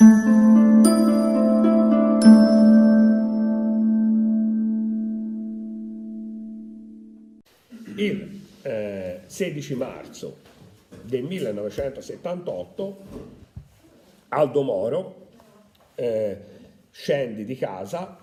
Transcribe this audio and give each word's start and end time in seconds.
Il 0.00 0.08
eh, 8.62 9.20
16 9.26 9.74
marzo 9.74 10.38
del 11.02 11.24
1978 11.24 12.96
Aldo 14.28 14.62
Moro 14.62 15.28
eh, 15.96 16.38
scende 16.90 17.44
di 17.44 17.56
casa 17.56 18.16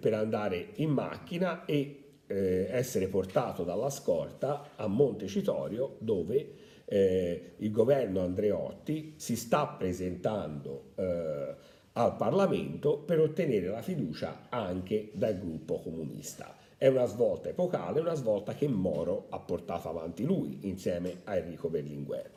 per 0.00 0.14
andare 0.14 0.70
in 0.76 0.88
macchina 0.88 1.66
e 1.66 2.20
eh, 2.26 2.68
essere 2.70 3.08
portato 3.08 3.64
dalla 3.64 3.90
scorta 3.90 4.70
a 4.76 4.86
Montecitorio 4.86 5.96
dove 5.98 6.67
eh, 6.90 7.52
il 7.58 7.70
governo 7.70 8.20
Andreotti 8.20 9.14
si 9.16 9.36
sta 9.36 9.66
presentando 9.66 10.92
eh, 10.94 11.54
al 11.92 12.16
Parlamento 12.16 12.98
per 12.98 13.20
ottenere 13.20 13.66
la 13.66 13.82
fiducia 13.82 14.46
anche 14.48 15.10
dal 15.12 15.38
gruppo 15.38 15.80
comunista. 15.80 16.56
È 16.78 16.86
una 16.86 17.06
svolta 17.06 17.50
epocale, 17.50 18.00
una 18.00 18.14
svolta 18.14 18.54
che 18.54 18.68
Moro 18.68 19.26
ha 19.30 19.40
portato 19.40 19.88
avanti 19.88 20.24
lui 20.24 20.60
insieme 20.62 21.20
a 21.24 21.36
Enrico 21.36 21.68
Berlinguer. 21.68 22.30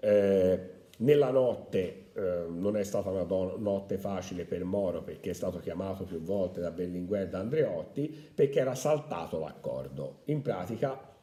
Eh, 0.00 0.70
nella 0.98 1.30
notte 1.30 2.06
eh, 2.14 2.46
non 2.48 2.76
è 2.76 2.84
stata 2.84 3.10
una 3.10 3.24
do- 3.24 3.56
notte 3.58 3.98
facile 3.98 4.44
per 4.44 4.64
Moro 4.64 5.02
perché 5.02 5.30
è 5.30 5.34
stato 5.34 5.58
chiamato 5.58 6.04
più 6.04 6.20
volte 6.20 6.60
da 6.60 6.70
Berlinguer 6.70 7.28
da 7.28 7.40
Andreotti 7.40 8.30
perché 8.34 8.58
era 8.58 8.74
saltato 8.74 9.38
l'accordo. 9.38 10.20
In 10.26 10.40
pratica 10.40 11.13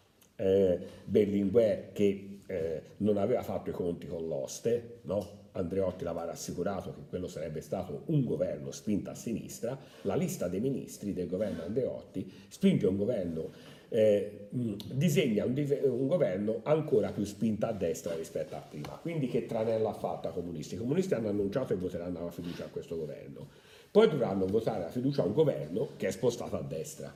eh, 0.42 0.80
Berlinguer 1.06 1.92
che 1.94 2.40
eh, 2.48 2.82
non 2.98 3.18
aveva 3.18 3.44
fatto 3.44 3.70
i 3.70 3.74
conti 3.74 4.08
con 4.08 4.28
l'oste, 4.28 5.00
no? 5.04 5.40
Andreotti 5.54 6.06
l'aveva 6.06 6.26
rassicurato 6.26 6.94
che 6.94 7.02
quello 7.10 7.28
sarebbe 7.28 7.62
stato 7.62 8.04
un 8.06 8.24
governo 8.24 8.72
spinto 8.72 9.10
a 9.10 9.16
sinistra, 9.16 9.78
la 10.04 10.16
lista 10.16 10.48
dei 10.48 10.62
ministri 10.62 11.14
del 11.14 11.28
governo 11.28 11.64
Andreotti 11.64 12.30
spinge 12.48 12.88
un 12.88 12.96
governo 12.96 13.50
eh, 13.90 14.48
disegna 14.50 15.44
un, 15.44 15.54
un, 15.84 16.08
governo 16.08 16.62
ancora 16.64 17.12
più 17.12 17.26
spinto 17.26 17.66
a 17.66 17.74
destra 17.74 18.16
rispetto 18.16 18.56
a 18.56 18.62
prima. 18.62 18.98
Quindi 19.02 19.28
che 19.28 19.46
tranella 19.46 19.90
ha 19.90 19.94
fatto 19.94 20.30
ai 20.30 20.34
comunisti? 20.34 20.76
I 20.76 20.78
comunisti 20.78 21.14
hanno 21.14 21.28
annunciato 21.28 21.74
che 21.74 21.76
voteranno 21.76 22.24
la 22.24 22.32
fiducia 22.32 22.64
a 22.64 22.70
questo 22.70 22.96
governo, 22.96 23.50
poi 23.92 24.08
dovranno 24.08 24.46
votare 24.46 24.84
la 24.84 24.90
fiducia 24.90 25.24
a 25.24 25.26
un 25.26 25.34
governo 25.34 25.90
che 25.98 26.08
è 26.08 26.12
spostato 26.12 26.56
a 26.56 26.62
destra. 26.62 27.14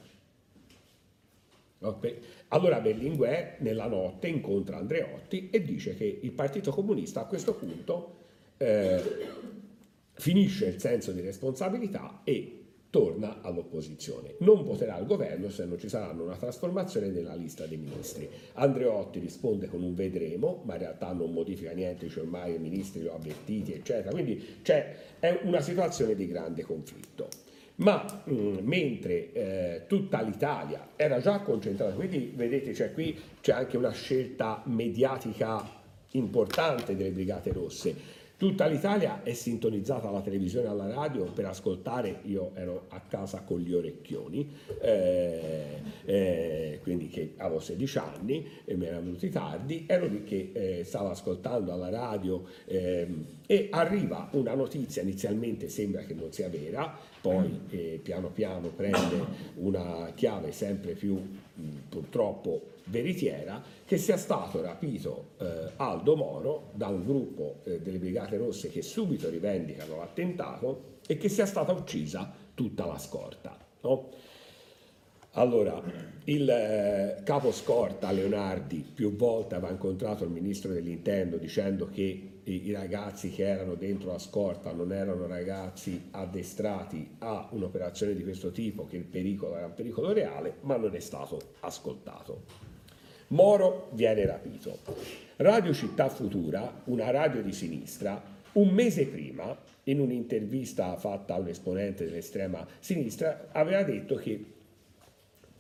Allora 2.50 2.80
Berlinguer 2.80 3.58
nella 3.60 3.88
notte 3.88 4.28
incontra 4.28 4.78
Andreotti 4.78 5.50
e 5.50 5.62
dice 5.62 5.96
che 5.96 6.20
il 6.22 6.32
Partito 6.32 6.72
Comunista 6.72 7.22
a 7.22 7.26
questo 7.26 7.54
punto 7.54 8.16
eh, 8.58 9.02
finisce 10.14 10.68
il 10.68 10.80
senso 10.80 11.12
di 11.12 11.22
responsabilità 11.22 12.22
e 12.24 12.62
torna 12.96 13.42
all'opposizione. 13.42 14.36
Non 14.40 14.64
voterà 14.64 14.96
al 14.96 15.06
governo 15.06 15.50
se 15.50 15.66
non 15.66 15.78
ci 15.78 15.90
saranno 15.90 16.24
una 16.24 16.38
trasformazione 16.38 17.10
nella 17.10 17.36
lista 17.36 17.66
dei 17.66 17.76
ministri. 17.76 18.30
Andreotti 18.54 19.20
risponde 19.20 19.68
con 19.68 19.84
un 19.84 19.94
vedremo, 19.94 20.62
ma 20.64 20.76
in 20.76 20.80
realtà 20.80 21.12
non 21.12 21.34
modifica 21.34 21.72
niente, 21.74 22.08
cioè 22.08 22.24
ormai 22.24 22.56
i 22.56 22.58
ministri 22.58 23.02
li 23.02 23.08
ho 23.08 23.16
avvertiti, 23.16 23.74
eccetera. 23.74 24.12
Quindi 24.12 24.60
c'è, 24.62 24.96
è 25.20 25.42
una 25.44 25.60
situazione 25.60 26.16
di 26.16 26.26
grande 26.26 26.64
conflitto. 26.64 27.28
Ma 27.78 28.06
mh, 28.24 28.34
mm, 28.34 28.58
mentre 28.62 29.32
eh, 29.34 29.82
tutta 29.88 30.22
l'Italia 30.22 30.90
era 30.96 31.20
già 31.20 31.40
concentrata, 31.40 31.94
quindi 31.94 32.32
vedete 32.34 32.74
cioè, 32.74 32.94
qui 32.94 33.20
c'è 33.42 33.52
anche 33.52 33.76
una 33.76 33.92
scelta 33.92 34.62
mediatica 34.66 35.84
importante 36.12 36.96
delle 36.96 37.12
Brigate 37.12 37.52
Rosse, 37.52 37.96
Tutta 38.38 38.66
l'Italia 38.66 39.24
è 39.24 39.32
sintonizzata 39.34 40.10
alla 40.10 40.20
televisione 40.20 40.66
e 40.66 40.70
alla 40.70 40.94
radio. 40.94 41.24
Per 41.24 41.46
ascoltare, 41.46 42.20
io 42.24 42.52
ero 42.56 42.88
a 42.90 43.00
casa 43.00 43.44
con 43.44 43.60
gli 43.60 43.74
orecchioni, 43.74 44.52
eh, 44.82 45.82
eh, 46.04 46.80
quindi 46.84 47.08
che 47.08 47.36
avevo 47.38 47.62
16 47.62 47.98
anni 47.98 48.46
e 48.66 48.76
mi 48.76 48.88
erano 48.88 49.06
venuti 49.06 49.30
tardi, 49.30 49.86
ero 49.88 50.08
lì 50.08 50.24
che 50.26 50.52
eh, 50.52 50.84
stavo 50.84 51.12
ascoltando 51.12 51.72
alla 51.72 51.90
radio 51.90 52.44
ehm, 52.66 53.26
e 53.48 53.70
arriva 53.72 54.28
una 54.32 54.54
notizia, 54.54 55.02
inizialmente 55.02 55.70
sembra 55.70 56.02
che 56.02 56.14
non 56.14 56.34
sia 56.34 56.50
vera, 56.50 56.94
poi 57.22 57.62
eh, 57.70 58.02
piano 58.04 58.32
piano 58.32 58.68
prende 58.68 59.24
una 59.56 60.12
chiave 60.14 60.52
sempre 60.52 60.92
più 60.92 61.14
mh, 61.16 61.64
purtroppo 61.88 62.74
veritiera 62.86 63.62
che 63.86 63.98
sia 63.98 64.18
stato 64.18 64.62
rapito 64.62 65.32
eh, 65.40 65.72
Aldo 65.78 66.16
Moro 66.16 66.72
da 66.74 66.88
un 66.88 67.06
gruppo 67.06 67.60
eh, 67.64 67.80
delle 67.80 67.98
Brigate 67.98 68.38
Rosse 68.38 68.70
che 68.70 68.82
subito 68.82 69.30
rivendicano 69.30 69.98
l'attentato 69.98 71.00
e 71.08 71.18
che 71.18 71.30
sia 71.30 71.46
stata 71.46 71.72
uccisa 71.72 72.32
tutta 72.54 72.86
la 72.86 72.98
scorta. 72.98 73.58
No? 73.82 74.10
Allora, 75.38 75.82
il 76.26 76.50
eh, 76.50 77.22
capo 77.24 77.52
scorta 77.52 78.12
Leonardi 78.12 78.78
più 78.78 79.14
volte 79.16 79.56
aveva 79.56 79.72
incontrato 79.72 80.24
il 80.24 80.30
ministro 80.30 80.72
dell'interno 80.72 81.36
dicendo 81.36 81.90
che 81.90 82.36
i, 82.42 82.68
i, 82.68 82.72
ragazzi 82.72 83.32
che 83.32 83.46
erano 83.46 83.76
dentro 83.76 84.12
la 84.12 84.20
scorta 84.20 84.72
non 84.72 84.94
erano 84.94 85.28
ragazzi 85.28 86.08
addestrati 86.12 87.16
a 87.20 87.50
un'operazione 87.52 88.14
di 88.14 88.24
questo 88.24 88.52
tipo, 88.52 88.86
che 88.86 88.96
il 88.96 89.04
pericolo 89.04 89.58
era 89.58 89.66
un 89.66 89.74
pericolo 89.74 90.14
reale, 90.14 90.56
ma 90.62 90.78
non 90.78 90.96
è 90.96 91.00
stato 91.00 91.40
ascoltato. 91.60 92.74
Moro 93.28 93.90
viene 93.94 94.26
rapito. 94.26 94.78
Radio 95.38 95.74
Città 95.74 96.10
Futura, 96.10 96.82
una 96.86 97.10
radio 97.10 97.42
di 97.42 97.52
sinistra, 97.52 98.22
un 98.54 98.70
mese 98.70 99.08
prima, 99.08 99.58
in 99.86 100.00
un'intervista 100.00 100.96
fatta 100.98 101.36
a 101.36 101.40
un 101.40 101.48
esponente 101.48 102.06
dell'estrema 102.06 102.66
sinistra, 102.80 103.50
aveva 103.52 103.84
detto 103.84 104.16
che 104.16 104.46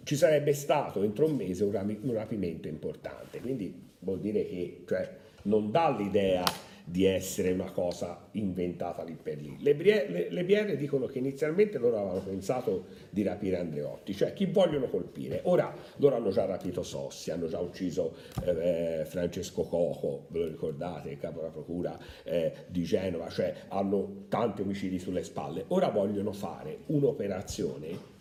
ci 0.03 0.15
sarebbe 0.15 0.53
stato 0.53 1.01
entro 1.01 1.25
un 1.25 1.35
mese 1.35 1.63
un, 1.63 2.13
rapimento 2.13 2.67
importante. 2.67 3.39
Quindi 3.39 3.73
vuol 3.99 4.19
dire 4.19 4.45
che 4.45 4.83
cioè, 4.87 5.09
non 5.43 5.71
dà 5.71 5.89
l'idea 5.89 6.43
di 6.87 7.05
essere 7.05 7.51
una 7.51 7.71
cosa 7.71 8.27
inventata 8.33 9.03
lì 9.03 9.17
per 9.21 9.41
lì. 9.41 9.57
Le, 9.59 9.73
BR 9.73 10.75
dicono 10.77 11.07
che 11.07 11.17
inizialmente 11.17 11.79
loro 11.79 11.97
avevano 11.97 12.21
pensato 12.21 12.85
di 13.09 13.23
rapire 13.23 13.57
Andreotti, 13.57 14.13
cioè 14.13 14.33
chi 14.33 14.45
vogliono 14.45 14.87
colpire. 14.87 15.41
Ora 15.45 15.73
loro 15.97 16.15
hanno 16.15 16.29
già 16.29 16.45
rapito 16.45 16.83
Sossi, 16.83 17.31
hanno 17.31 17.47
già 17.47 17.59
ucciso 17.59 18.15
eh, 18.43 19.03
Francesco 19.05 19.63
Coco, 19.63 20.27
ve 20.29 20.39
lo 20.39 20.47
ricordate, 20.47 21.09
il 21.09 21.17
capo 21.17 21.39
della 21.39 21.51
procura 21.51 21.97
eh, 22.23 22.53
di 22.67 22.83
Genova, 22.83 23.29
cioè 23.29 23.53
hanno 23.69 24.25
tanti 24.29 24.61
omicidi 24.61 24.99
sulle 24.99 25.23
spalle. 25.23 25.65
Ora 25.69 25.89
vogliono 25.89 26.31
fare 26.31 26.79
un'operazione 26.85 28.13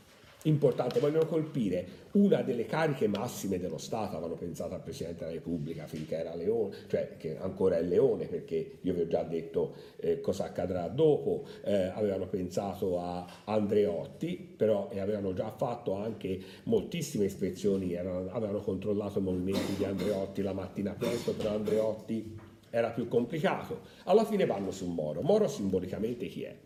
importante, 0.45 1.01
vogliono 1.01 1.27
colpire 1.27 2.03
una 2.13 2.43
delle 2.43 2.67
cariche 2.67 3.09
massime 3.09 3.59
dello 3.59 3.79
Stato, 3.79 4.17
avevano 4.17 4.37
pensato 4.37 4.75
al 4.75 4.83
Presidente 4.83 5.21
della 5.21 5.33
Repubblica 5.33 5.87
finché 5.87 6.17
era 6.17 6.35
Leone, 6.35 6.75
cioè 6.89 7.17
che 7.17 7.37
ancora 7.39 7.77
è 7.77 7.83
Leone 7.83 8.27
perché 8.27 8.79
io 8.81 8.95
vi 8.95 9.01
ho 9.01 9.07
già 9.07 9.23
detto 9.23 9.75
eh, 9.97 10.21
cosa 10.21 10.45
accadrà 10.45 10.89
dopo, 10.89 11.45
eh, 11.65 11.87
avevano 11.87 12.27
pensato 12.27 13.01
a 13.01 13.27
Andreotti, 13.45 14.55
però 14.57 14.89
e 14.91 15.01
avevano 15.01 15.33
già 15.33 15.51
fatto 15.51 15.95
anche 15.95 16.41
moltissime 16.65 17.25
ispezioni, 17.25 17.93
erano, 17.93 18.31
avevano 18.31 18.61
controllato 18.61 19.19
i 19.19 19.23
movimenti 19.23 19.75
di 19.77 19.85
Andreotti 19.85 20.43
la 20.43 20.53
mattina 20.53 20.93
presto, 20.93 21.33
però 21.33 21.55
Andreotti 21.55 22.53
era 22.71 22.91
più 22.91 23.07
complicato. 23.07 23.83
Alla 24.05 24.25
fine 24.25 24.47
vanno 24.47 24.73
su 24.73 24.87
Moro. 24.87 25.23
Moro 25.23 25.47
simbolicamente 25.47 26.27
chi 26.27 26.43
è? 26.43 26.57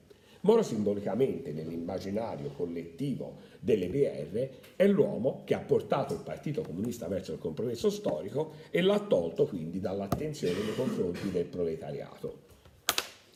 Moro 0.48 0.62
simbolicamente 0.62 1.52
nell'immaginario 1.52 2.48
collettivo 2.56 3.36
delle 3.60 3.88
BR 3.88 4.48
è 4.76 4.86
l'uomo 4.86 5.42
che 5.44 5.52
ha 5.52 5.58
portato 5.58 6.14
il 6.14 6.20
Partito 6.20 6.62
Comunista 6.62 7.06
verso 7.06 7.34
il 7.34 7.38
compromesso 7.38 7.90
storico 7.90 8.52
e 8.70 8.80
l'ha 8.80 8.98
tolto 8.98 9.44
quindi 9.44 9.78
dall'attenzione 9.78 10.54
nei 10.54 10.74
confronti 10.74 11.30
del 11.30 11.44
proletariato. 11.44 12.46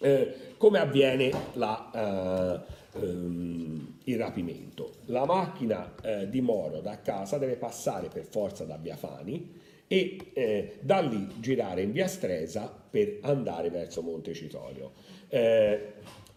Eh, 0.00 0.34
come 0.56 0.78
avviene 0.78 1.30
la, 1.52 2.64
eh, 2.94 2.98
ehm, 2.98 3.98
il 4.04 4.16
rapimento? 4.16 4.92
La 5.04 5.26
macchina 5.26 5.94
eh, 6.02 6.30
di 6.30 6.40
Moro 6.40 6.80
da 6.80 7.02
casa 7.02 7.36
deve 7.36 7.56
passare 7.56 8.08
per 8.08 8.24
forza 8.24 8.64
da 8.64 8.78
Via 8.78 8.96
Fani 8.96 9.60
e 9.86 10.30
eh, 10.32 10.78
da 10.80 11.00
lì 11.00 11.28
girare 11.40 11.82
in 11.82 11.92
Via 11.92 12.08
Stresa 12.08 12.74
per 12.88 13.18
andare 13.20 13.68
verso 13.68 14.00
Montecitorio. 14.00 14.92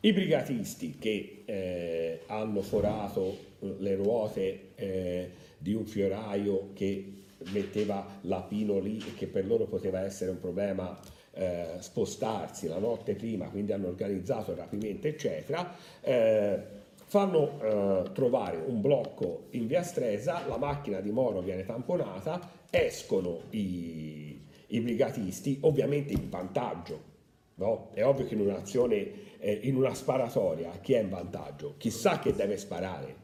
Eh, 0.05 0.09
i 0.09 0.13
brigatisti 0.13 0.97
che 0.99 1.43
eh, 1.45 2.21
hanno 2.27 2.61
forato 2.61 3.53
le 3.59 3.95
ruote 3.95 4.69
eh, 4.75 5.29
di 5.57 5.73
un 5.73 5.85
fioraio 5.85 6.69
che 6.73 7.23
metteva 7.51 8.05
l'apino 8.21 8.79
lì 8.79 8.99
e 8.99 9.15
che 9.15 9.25
per 9.27 9.45
loro 9.45 9.65
poteva 9.65 10.01
essere 10.01 10.31
un 10.31 10.39
problema 10.39 10.97
eh, 11.33 11.77
spostarsi 11.79 12.67
la 12.67 12.77
notte 12.77 13.15
prima, 13.15 13.49
quindi 13.49 13.73
hanno 13.73 13.87
organizzato 13.87 14.51
il 14.51 14.57
rapimento, 14.57 15.07
eccetera, 15.07 15.75
eh, 16.01 16.59
fanno 17.07 17.59
eh, 17.61 18.11
trovare 18.13 18.57
un 18.57 18.81
blocco 18.81 19.47
in 19.51 19.67
via 19.67 19.83
Stresa, 19.83 20.45
la 20.47 20.57
macchina 20.57 20.99
di 21.01 21.11
Moro 21.11 21.41
viene 21.41 21.65
tamponata, 21.65 22.39
escono 22.69 23.41
i, 23.51 24.39
i 24.67 24.79
brigatisti, 24.79 25.57
ovviamente 25.61 26.13
in 26.13 26.29
vantaggio 26.29 27.13
No? 27.55 27.91
È 27.93 28.03
ovvio 28.03 28.25
che 28.25 28.33
in 28.33 28.41
un'azione, 28.41 29.37
eh, 29.39 29.59
in 29.63 29.75
una 29.75 29.93
sparatoria, 29.93 30.71
chi 30.81 30.93
è 30.93 30.99
in 30.99 31.09
vantaggio? 31.09 31.75
Chissà 31.77 32.19
che 32.19 32.33
deve 32.33 32.57
sparare. 32.57 33.23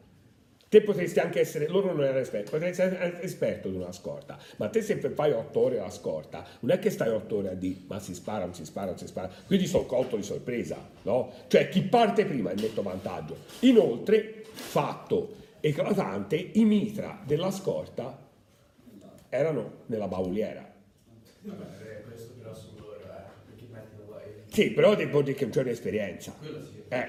Te 0.72 0.80
potresti 0.80 1.18
anche 1.18 1.40
essere, 1.40 1.68
loro 1.68 1.92
non 1.92 2.02
erano 2.02 2.20
esperti, 2.20 2.50
potresti 2.50 2.80
essere 2.80 3.20
esperto 3.20 3.68
di 3.68 3.76
una 3.76 3.92
scorta, 3.92 4.38
ma 4.56 4.70
te 4.70 4.80
se 4.80 4.96
fai 4.96 5.30
otto 5.32 5.60
ore 5.60 5.78
alla 5.78 5.90
scorta, 5.90 6.46
non 6.60 6.70
è 6.70 6.78
che 6.78 6.88
stai 6.88 7.10
otto 7.10 7.36
ore 7.36 7.50
a 7.50 7.54
dire 7.54 7.80
ma 7.88 7.98
si 7.98 8.14
spara, 8.14 8.46
non 8.46 8.54
si 8.54 8.64
spara, 8.64 8.86
non 8.86 8.96
si 8.96 9.06
spara, 9.06 9.30
quindi 9.46 9.66
sono 9.66 9.84
colto 9.84 10.16
di 10.16 10.22
sorpresa, 10.22 10.78
no? 11.02 11.30
Cioè 11.48 11.68
chi 11.68 11.82
parte 11.82 12.24
prima 12.24 12.52
è 12.52 12.54
netto 12.54 12.80
vantaggio. 12.80 13.36
Inoltre, 13.60 14.44
fatto 14.50 15.34
eclatante, 15.60 16.36
i 16.36 16.64
mitra 16.64 17.20
della 17.22 17.50
scorta 17.50 18.30
erano 19.28 19.82
nella 19.88 20.08
bauliera. 20.08 20.72
Sì, 24.52 24.70
però 24.70 24.94
devo 24.94 25.22
dire 25.22 25.36
che 25.36 25.48
c'è 25.48 25.62
un'esperienza. 25.62 26.36
Eh, 26.88 27.08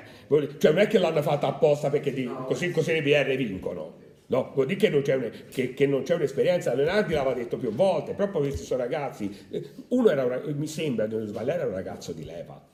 cioè 0.57 0.71
non 0.71 0.79
è 0.79 0.87
che 0.87 0.97
l'hanno 0.97 1.21
fatta 1.21 1.47
apposta 1.47 1.89
perché 1.89 2.13
di, 2.13 2.29
così, 2.45 2.71
così 2.71 2.93
le 2.93 3.01
BR 3.01 3.35
vincono. 3.35 4.01
No, 4.27 4.51
vuol 4.53 4.67
dire 4.67 4.79
che 4.79 4.89
non 4.89 5.01
c'è, 5.01 5.15
un, 5.15 5.29
che, 5.51 5.73
che 5.73 5.85
non 5.85 6.03
c'è 6.03 6.15
un'esperienza. 6.15 6.73
Leonardi 6.73 7.13
l'aveva 7.13 7.33
detto 7.33 7.57
più 7.57 7.71
volte, 7.71 8.13
proprio 8.13 8.41
questi 8.41 8.63
sono 8.63 8.81
ragazzi. 8.81 9.29
Uno 9.89 10.09
era, 10.09 10.23
un, 10.23 10.53
mi 10.55 10.67
sembra, 10.67 11.05
non 11.05 11.25
sbagliare, 11.25 11.59
era 11.59 11.67
un 11.67 11.75
ragazzo 11.75 12.13
di 12.13 12.23
leva. 12.23 12.65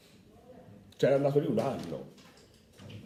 Cioè 0.96 1.10
era 1.10 1.18
andato 1.18 1.40
lì 1.40 1.48
un 1.48 1.60
anno 1.60 2.18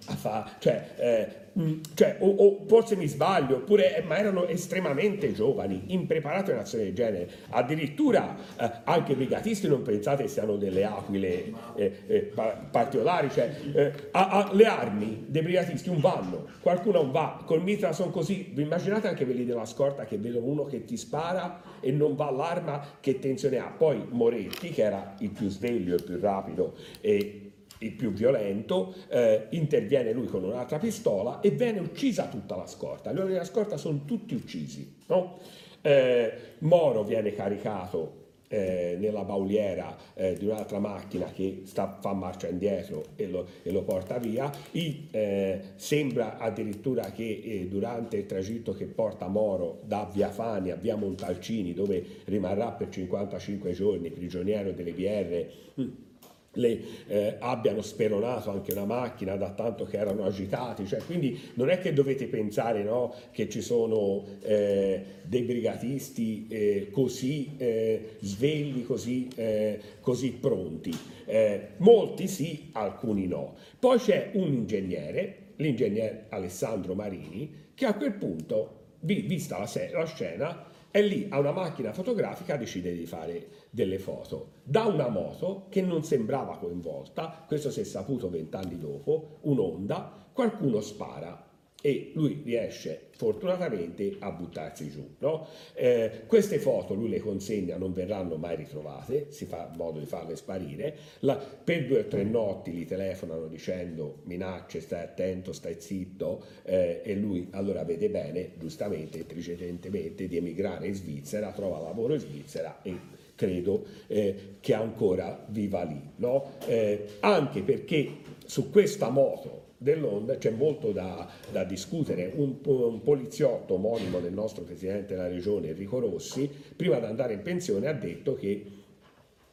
a 0.08 0.16
fare, 0.16 0.52
cioè, 0.60 0.90
eh, 0.98 1.60
mm, 1.60 1.80
cioè 1.94 2.18
o, 2.20 2.30
o, 2.30 2.64
forse 2.68 2.96
mi 2.96 3.08
sbaglio, 3.08 3.58
oppure, 3.58 3.98
eh, 3.98 4.02
ma 4.02 4.18
erano 4.18 4.48
estremamente 4.48 5.34
giovani, 5.34 5.84
impreparati 5.88 6.52
a 6.52 6.56
un'azione 6.56 6.86
del 6.86 6.94
genere. 6.94 7.30
Addirittura 7.50 8.36
eh, 8.58 8.72
anche 8.84 9.14
i 9.14 9.16
brigatisti 9.16 9.68
non 9.68 9.82
pensate 9.82 10.28
siano 10.28 10.58
delle 10.58 10.84
aquile 10.84 11.54
eh, 11.76 12.04
eh 12.08 12.32
particolari, 12.72 13.30
cioè 13.32 13.92
a, 14.12 14.30
a, 14.30 14.54
le 14.54 14.66
armi 14.66 15.26
dei 15.28 15.42
brigatisti 15.42 15.90
un 15.90 16.00
vanno, 16.00 16.48
qualcuno 16.62 17.02
un 17.02 17.12
va, 17.12 17.42
col 17.46 17.62
mitra 17.62 17.94
sono 17.94 18.12
così, 18.12 18.52
vi 18.54 18.64
immaginate 18.64 19.08
anche 19.08 19.26
quelli 19.26 19.46
della 19.46 19.66
scorta 19.66 20.06
che 20.06 20.18
vedono 20.18 20.46
uno 20.46 20.66
che 20.66 20.86
ti 20.86 20.98
spara 20.98 21.62
e 21.80 21.92
non 21.92 22.16
va 22.16 22.32
l'arma, 22.32 22.86
che 23.00 23.20
tensione 23.20 23.58
ha? 23.58 23.68
Poi 23.68 24.06
Moretti, 24.10 24.70
che 24.70 24.84
era 24.84 25.16
il 25.20 25.30
più 25.30 25.50
sveglio, 25.50 25.96
il 25.96 26.04
più 26.04 26.20
rapido 26.20 26.76
e 27.02 27.43
il 27.83 27.94
più 27.94 28.12
violento, 28.12 28.94
eh, 29.09 29.47
interviene 29.51 30.12
lui 30.12 30.27
con 30.27 30.44
un'altra 30.44 30.80
pistola 30.80 31.39
e 31.41 31.51
viene 31.51 31.80
uccisa 31.80 32.27
tutta 32.27 32.56
la 32.56 32.68
scorta. 32.68 33.12
Gli 33.12 33.18
uomini 33.18 33.33
della 33.33 33.45
scorta 33.45 33.77
sono 33.77 34.03
tutti 34.06 34.33
uccisi. 34.33 34.95
No? 35.07 35.39
Eh, 35.81 36.33
Moro 36.59 37.03
viene 37.03 37.33
caricato 37.33 38.21
eh, 38.53 38.95
nella 39.00 39.24
bauliera 39.24 39.97
eh, 40.13 40.35
di 40.38 40.45
un'altra 40.45 40.77
macchina 40.77 41.25
che 41.25 41.63
sta, 41.65 41.97
fa 42.00 42.13
marcia 42.13 42.47
indietro 42.47 43.03
e 43.15 43.27
lo, 43.27 43.47
e 43.63 43.71
lo 43.71 43.81
porta 43.81 44.19
via. 44.19 44.51
I, 44.71 45.07
eh, 45.09 45.59
sembra 45.75 46.38
addirittura 46.38 47.12
che 47.12 47.41
eh, 47.44 47.68
durante 47.68 48.18
il 48.18 48.27
tragitto 48.27 48.74
che 48.74 48.85
porta 48.85 49.27
Moro 49.27 49.80
da 49.85 50.07
Via 50.13 50.30
Fani 50.30 50.69
a 50.69 50.75
Via 50.75 50.95
Montalcini, 50.95 51.74
dove 51.74 52.03
rimarrà 52.25 52.71
per 52.71 52.89
55 52.89 53.71
giorni 53.71 54.12
prigioniero 54.12 54.71
delle 54.71 54.91
BR, 54.91 56.12
le, 56.54 56.82
eh, 57.08 57.36
abbiano 57.40 57.82
speronato 57.82 58.52
anche 58.52 58.72
una 58.72 58.86
macchina 58.86 59.36
da 59.36 59.52
tanto 59.52 59.86
che 59.86 59.98
erano 59.98 60.26
agitati, 60.26 60.86
cioè, 60.86 61.02
quindi 61.06 61.40
non 61.56 61.70
è 61.70 61.80
che 61.80 61.94
dovete 61.94 62.28
pensare 62.28 62.84
no, 62.84 63.14
che 63.32 63.50
ci 63.50 63.62
sono 63.62 64.26
eh, 64.42 65.04
dei 65.24 65.44
brigatisti 65.44 66.48
eh, 66.50 66.90
così 66.92 67.56
eh, 67.58 68.18
svegli, 68.20 68.86
così, 68.86 69.28
eh, 69.36 69.80
così 70.02 70.32
pronti. 70.32 70.92
Eh, 71.26 71.70
molti 71.78 72.28
sì, 72.28 72.70
alcuni 72.74 73.28
no. 73.28 73.56
Poi 73.80 73.98
c'è 73.98 74.32
un 74.34 74.52
ingegnere, 74.54 75.38
l'ingegnere 75.58 76.26
Alessandro 76.30 76.94
Marini, 76.94 77.72
che 77.74 77.86
a 77.86 77.96
quel 77.96 78.14
punto, 78.14 78.82
vista 79.00 79.58
la, 79.58 79.70
la 79.92 80.06
scena, 80.06 80.72
è 80.92 81.02
lì 81.02 81.26
a 81.30 81.40
una 81.40 81.52
macchina 81.52 81.92
fotografica 81.92 82.56
decide 82.56 82.94
di 82.94 83.08
fare 83.08 83.48
delle 83.74 83.98
foto 83.98 84.52
da 84.64 84.86
una 84.86 85.08
moto 85.08 85.66
che 85.70 85.81
non 85.81 86.04
sembrava 86.04 86.58
coinvolta, 86.58 87.44
questo 87.48 87.72
si 87.72 87.80
è 87.80 87.84
saputo 87.84 88.30
vent'anni 88.30 88.78
dopo, 88.78 89.40
un'onda, 89.42 90.30
qualcuno 90.31 90.80
spara 90.80 91.50
e 91.81 92.12
lui 92.14 92.44
riesce 92.46 93.10
fortunatamente 93.12 94.16
a 94.20 94.31
buttarsi 94.31 94.92
giù. 94.92 95.16
No? 95.18 95.48
Eh, 95.74 96.22
queste 96.28 96.60
foto 96.60 96.94
lui 96.94 97.10
le 97.10 97.20
consegna, 97.20 97.75
non 97.75 97.94
verranno 97.94 98.38
mai 98.38 98.56
ritrovate, 98.56 99.31
si 99.31 99.46
fa 99.46 99.72
modo 99.76 99.98
di 99.98 100.06
farle 100.06 100.36
sparire. 100.36 100.96
La, 101.22 101.36
per 101.36 101.88
due 101.88 102.02
o 102.02 102.06
tre 102.06 102.24
notti 102.24 102.72
gli 102.72 102.86
telefonano 102.86 103.48
dicendo 103.48 104.19
minacce, 104.26 104.81
stai 104.81 105.02
attento, 105.02 105.52
stai 105.52 105.78
zitto 105.80 106.44
eh, 106.64 107.02
e 107.04 107.16
lui 107.16 107.48
allora 107.52 107.84
vede 107.84 108.10
bene, 108.10 108.52
giustamente, 108.60 109.18
intelligentemente, 109.18 110.28
di 110.28 110.38
emigrare 110.38 110.86
in 110.88 110.94
Svizzera, 110.94 111.52
trova 111.52 111.80
lavoro 111.80 112.14
in 112.14 112.19
Svizzera 112.19 112.81
e 112.84 113.22
credo 113.35 113.85
eh, 114.07 114.56
che 114.59 114.74
ancora 114.74 115.45
viva 115.47 115.83
lì. 115.83 116.00
No? 116.18 116.51
Eh, 116.65 117.06
anche 117.19 117.62
perché 117.62 118.09
su 118.45 118.69
questa 118.69 119.09
moto 119.09 119.62
dell'Onda 119.83 120.38
c'è 120.38 120.50
molto 120.50 120.91
da, 120.91 121.27
da 121.51 121.63
discutere. 121.63 122.31
Un, 122.35 122.56
un, 122.63 123.01
poliziotto 123.01 123.75
omonimo 123.75 124.19
del 124.19 124.33
nostro 124.33 124.63
Presidente 124.63 125.15
della 125.15 125.27
Regione, 125.27 125.69
Enrico 125.69 126.00
Rossi, 126.00 126.50
prima 126.75 126.97
di 127.00 127.06
andare 127.06 127.33
in 127.33 127.41
pensione 127.41 127.88
ha 127.88 127.94
detto 127.94 128.35
che 128.35 128.65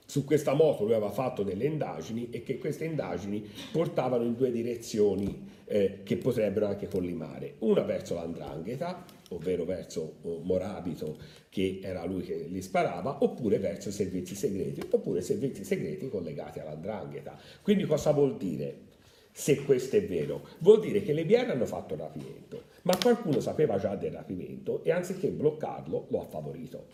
su 0.07 0.25
questa 0.25 0.55
moto 0.55 0.85
lui 0.85 0.95
aveva 0.95 1.11
fatto 1.11 1.43
delle 1.43 1.67
indagini 1.67 2.31
e 2.31 2.43
che 2.43 2.59
queste 2.59 2.85
indagini 2.85 3.49
portavano 3.71 4.25
in 4.25 4.35
due 4.35 4.51
direzioni 4.51 5.49
eh, 5.67 6.01
che 6.03 6.17
potrebbero 6.17 6.67
anche 6.67 6.89
collimare. 6.89 7.55
Una 7.59 7.83
verso 7.83 8.15
l'andrangheta, 8.15 9.05
ovvero 9.31 9.65
verso 9.65 10.17
oh, 10.23 10.41
Morabito, 10.43 11.19
che 11.49 11.81
era 11.83 12.05
lui 12.05 12.23
che 12.23 12.47
li 12.49 12.63
sparava, 12.63 13.23
oppure 13.23 13.59
verso 13.59 13.91
servizi 13.91 14.35
segreti, 14.35 14.83
oppure 14.91 15.21
servizi 15.21 15.65
segreti 15.65 16.09
collegati 16.09 16.61
all'andrangheta. 16.61 17.39
Quindi 17.63 17.85
cosa 17.85 18.13
vuol 18.13 18.37
dire? 18.37 18.89
se 19.33 19.65
questo 19.65 19.97
è 19.97 20.05
vero, 20.07 20.47
vuol 20.59 20.81
dire 20.81 21.03
che 21.03 21.13
le 21.13 21.25
BR 21.25 21.51
hanno 21.51 21.65
fatto 21.65 21.95
il 21.95 22.01
rapimento, 22.01 22.65
ma 22.83 22.97
qualcuno 22.97 23.41
sapeva 23.41 23.79
già 23.79 23.95
del 23.95 24.13
rapimento 24.13 24.83
e 24.83 24.91
anziché 24.91 25.29
bloccarlo 25.29 26.07
lo 26.11 26.21
ha 26.21 26.27
favorito, 26.27 26.87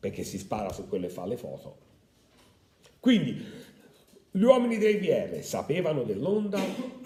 perché 0.00 0.24
si 0.24 0.38
spara 0.38 0.72
su 0.72 0.88
quello 0.88 1.06
e 1.06 1.10
fa 1.10 1.24
le 1.24 1.36
foto. 1.36 1.76
Quindi 3.00 3.42
gli 4.36 4.42
uomini 4.42 4.78
dei 4.78 4.96
BR 4.96 5.44
sapevano 5.44 6.02
dell'onda? 6.02 6.60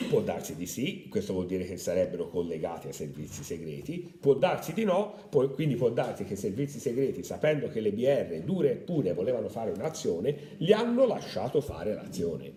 Può 0.08 0.22
darsi 0.22 0.56
di 0.56 0.64
sì, 0.64 1.08
questo 1.10 1.34
vuol 1.34 1.44
dire 1.44 1.67
che 1.67 1.76
sarebbero 1.76 2.31
collegati 2.31 2.86
ai 2.86 2.94
servizi 2.94 3.44
segreti, 3.44 3.98
può 4.19 4.32
darsi 4.32 4.72
di 4.72 4.84
no, 4.84 5.12
può, 5.29 5.46
quindi 5.50 5.76
può 5.76 5.91
darsi 5.91 6.24
che 6.24 6.32
i 6.32 6.36
servizi 6.38 6.79
segreti, 6.79 7.22
sapendo 7.22 7.69
che 7.69 7.81
le 7.81 7.93
BR 7.93 8.41
dure 8.46 8.70
e 8.70 8.76
pure 8.76 9.12
volevano 9.12 9.50
fare 9.50 9.72
un'azione, 9.72 10.56
gli 10.56 10.72
hanno 10.72 11.05
lasciato 11.05 11.60
fare 11.60 11.93
l'azione. 11.93 12.50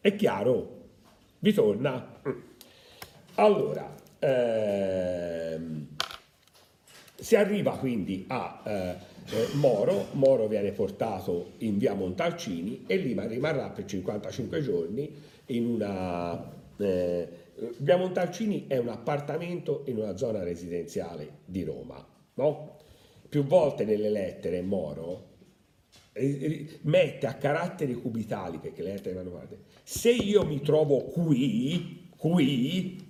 È 0.00 0.16
chiaro? 0.16 0.80
Vi 1.40 1.52
torna? 1.52 2.22
Allora, 3.34 3.94
ehm, 4.20 5.73
si 7.24 7.36
arriva 7.36 7.78
quindi 7.78 8.26
a 8.28 8.62
eh, 8.66 8.70
eh, 8.70 9.54
Moro, 9.54 10.08
Moro 10.12 10.46
viene 10.46 10.72
portato 10.72 11.52
in 11.58 11.78
via 11.78 11.94
Montalcini 11.94 12.84
e 12.86 12.96
lì 12.96 13.18
rimarrà 13.18 13.70
per 13.70 13.86
55 13.86 14.60
giorni 14.60 15.10
in 15.46 15.64
una... 15.64 16.52
Eh, 16.76 17.28
via 17.78 17.96
Montalcini 17.96 18.66
è 18.68 18.76
un 18.76 18.88
appartamento 18.88 19.84
in 19.86 19.96
una 19.96 20.18
zona 20.18 20.42
residenziale 20.42 21.38
di 21.46 21.64
Roma, 21.64 22.06
no? 22.34 22.76
Più 23.26 23.42
volte 23.44 23.86
nelle 23.86 24.10
lettere 24.10 24.60
Moro 24.60 25.32
mette 26.82 27.26
a 27.26 27.34
caratteri 27.34 27.94
cubitali, 27.94 28.58
perché 28.58 28.82
le 28.82 28.92
lettere 28.92 29.14
vanno 29.14 29.30
guardate, 29.30 29.60
se 29.82 30.10
io 30.10 30.44
mi 30.44 30.60
trovo 30.60 31.04
qui, 31.04 32.10
qui, 32.18 33.03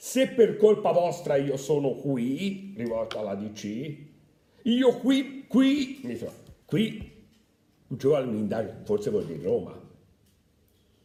se 0.00 0.28
per 0.28 0.56
colpa 0.56 0.92
vostra 0.92 1.34
io 1.34 1.56
sono 1.56 1.96
qui, 1.96 2.72
rivolto 2.76 3.18
alla 3.18 3.34
DC, 3.34 3.96
io 4.62 4.96
qui, 4.98 5.44
qui, 5.48 6.00
mi 6.04 6.16
trovo, 6.16 6.34
qui, 6.64 7.12
giù 7.88 8.12
all'indagine, 8.12 8.78
forse 8.84 9.10
vuol 9.10 9.26
dire 9.26 9.42
Roma, 9.42 9.76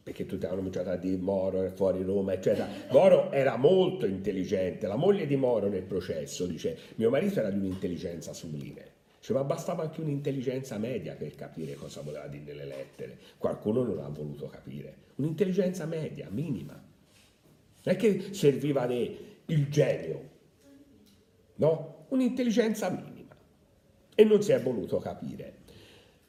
perché 0.04 0.28
tutti 0.28 0.46
hanno 0.46 0.58
cominciato 0.58 0.92
a 0.92 0.96
dire 0.96 1.18
Moro 1.18 1.64
è 1.64 1.72
fuori 1.72 2.04
Roma, 2.04 2.34
eccetera. 2.34 2.68
Moro 2.92 3.32
era 3.32 3.58
molto 3.58 4.06
intelligente, 4.06 4.86
la 4.86 4.96
moglie 4.96 5.26
di 5.26 5.38
Moro 5.38 5.70
nel 5.70 5.82
processo 5.82 6.46
dice, 6.46 6.78
mio 6.96 7.10
marito 7.10 7.40
era 7.40 7.50
di 7.50 7.58
un'intelligenza 7.58 8.32
sublime, 8.32 8.92
cioè, 9.22 9.36
ma 9.36 9.44
bastava 9.44 9.82
anche 9.82 10.02
un'intelligenza 10.02 10.78
media 10.78 11.16
per 11.16 11.34
capire 11.34 11.74
cosa 11.74 12.02
voleva 12.02 12.28
dire 12.28 12.44
nelle 12.44 12.66
lettere. 12.66 13.18
Qualcuno 13.40 13.82
non 13.82 13.98
ha 14.00 14.10
voluto 14.10 14.46
capire. 14.46 14.98
Un'intelligenza 15.16 15.88
media, 15.88 16.28
minima. 16.30 16.92
Non 17.84 17.96
è 17.96 17.98
che 17.98 18.34
serviva 18.34 18.86
il 18.86 19.70
genio, 19.70 20.30
no? 21.56 22.06
Un'intelligenza 22.10 22.90
minima. 22.90 23.36
E 24.16 24.24
non 24.24 24.42
si 24.42 24.52
è 24.52 24.62
voluto 24.62 25.00
capire. 25.00 25.62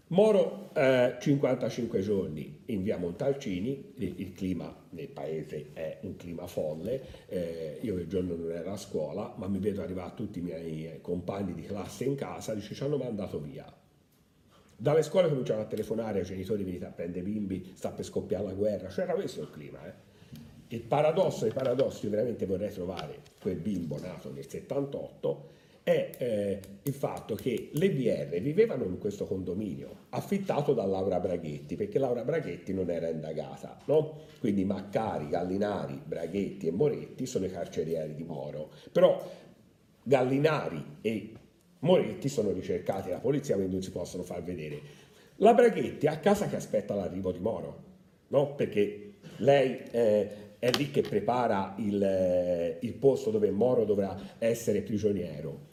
Moro 0.09 0.71
eh, 0.75 1.17
55 1.19 2.01
giorni 2.01 2.63
in 2.67 2.83
via 2.83 2.99
Montalcini, 2.99 3.95
il, 3.97 4.15
il, 4.21 4.33
clima 4.33 4.75
nel 4.91 5.09
paese 5.09 5.71
è 5.73 5.99
un 6.03 6.17
clima 6.17 6.47
folle, 6.47 7.27
eh, 7.27 7.79
io 7.81 7.95
quel 7.95 8.07
giorno 8.07 8.37
non 8.37 8.51
ero 8.51 8.73
a 8.73 8.77
scuola, 8.77 9.35
ma 9.37 9.49
mi 9.49 9.59
vedo 9.59 9.83
arrivare 9.83 10.13
tutti 10.15 10.41
i 10.41 10.43
miei 10.43 10.99
compagni 11.01 11.55
di 11.55 11.63
classe 11.63 12.05
in 12.05 12.17
casa, 12.17 12.55
dice 12.55 12.75
ci 12.75 12.83
hanno 12.83 12.99
mandato 12.99 13.41
via. 13.41 13.65
Dalle 14.77 15.03
scuole 15.03 15.29
cominciano 15.29 15.63
a 15.63 15.67
telefonare 15.67 16.21
ai 16.21 16.25
genitori, 16.25 16.65
venite 16.65 16.85
a 16.85 16.91
prendere 16.91 17.25
bimbi, 17.25 17.73
sta 17.75 17.91
per 17.91 18.05
scoppiare 18.05 18.45
la 18.45 18.53
guerra, 18.53 18.89
c'era 18.89 19.15
questo 19.15 19.41
il 19.41 19.51
clima. 19.51 19.87
Eh. 19.87 19.93
Il 20.69 20.81
paradosso 20.81 21.45
dei 21.45 21.53
paradossi, 21.53 22.05
io 22.05 22.11
veramente 22.11 22.47
vorrei 22.47 22.73
trovare 22.73 23.19
quel 23.41 23.57
bimbo 23.57 23.99
nato 24.01 24.33
nel 24.33 24.49
78, 24.49 25.53
è 25.85 26.11
eh, 26.17 26.61
il 26.83 26.95
fatto 26.95 27.35
che 27.35 27.69
le 27.73 27.91
BR 27.91 28.41
vivevano 28.41 28.85
in 28.85 28.99
questo 28.99 29.27
condominio 29.27 30.07
affittato 30.11 30.73
da 30.73 30.87
Laura 30.87 31.21
Braghetti, 31.21 31.77
perché 31.77 31.99
Laura 31.99 32.25
Braghetti 32.25 32.73
non 32.73 32.89
era 32.89 33.09
indagata, 33.09 33.79
no? 33.85 34.21
Quindi 34.41 34.65
Maccari, 34.65 35.29
Gallinari, 35.29 36.01
Braghetti 36.03 36.69
e 36.69 36.71
Moretti 36.71 37.27
sono 37.27 37.45
i 37.45 37.51
carcerieri 37.51 38.15
di 38.15 38.25
Moro. 38.25 38.71
Però 38.91 39.31
Gallinari 40.03 40.83
e 41.03 41.33
Moretti 41.81 42.31
sono 42.31 42.51
ricercati 42.53 43.11
dalla 43.11 43.21
polizia, 43.21 43.55
quindi 43.55 43.75
non 43.75 43.83
si 43.83 43.91
possono 43.91 44.23
far 44.23 44.43
vedere. 44.43 44.81
La 45.37 45.53
Braghetti 45.53 46.07
è 46.07 46.09
a 46.09 46.19
casa 46.19 46.49
che 46.49 46.57
aspetta 46.57 46.95
l'arrivo 46.95 47.31
di 47.31 47.41
Moro, 47.41 47.83
no? 48.29 48.55
Perché 48.55 49.13
lei 49.39 49.83
eh, 49.91 50.44
è 50.65 50.71
lì 50.79 50.91
che 50.91 51.03
prepara 51.03 51.75
il, 51.77 52.03
eh, 52.03 52.79
il 52.81 52.95
posto 52.95 53.31
dove 53.31 53.51
Moro 53.51 53.85
dovrà 53.85 54.17
essere 54.39 54.81
prigioniero. 54.81 55.73